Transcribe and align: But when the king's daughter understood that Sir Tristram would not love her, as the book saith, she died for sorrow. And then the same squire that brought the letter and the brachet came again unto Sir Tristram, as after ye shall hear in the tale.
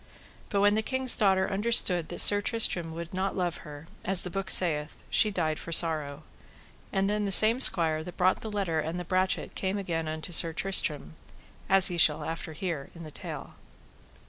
But 0.49 0.61
when 0.61 0.73
the 0.73 0.81
king's 0.81 1.15
daughter 1.15 1.47
understood 1.47 2.09
that 2.09 2.21
Sir 2.21 2.41
Tristram 2.41 2.91
would 2.93 3.13
not 3.13 3.37
love 3.37 3.57
her, 3.57 3.85
as 4.03 4.23
the 4.23 4.31
book 4.31 4.49
saith, 4.49 4.97
she 5.11 5.29
died 5.29 5.59
for 5.59 5.71
sorrow. 5.71 6.23
And 6.91 7.07
then 7.07 7.25
the 7.25 7.31
same 7.31 7.59
squire 7.59 8.03
that 8.03 8.17
brought 8.17 8.39
the 8.41 8.49
letter 8.49 8.79
and 8.79 8.99
the 8.99 9.05
brachet 9.05 9.53
came 9.53 9.77
again 9.77 10.07
unto 10.07 10.31
Sir 10.31 10.53
Tristram, 10.53 11.17
as 11.69 11.83
after 11.91 11.93
ye 11.93 11.97
shall 11.99 12.35
hear 12.55 12.89
in 12.95 13.03
the 13.03 13.11
tale. 13.11 13.53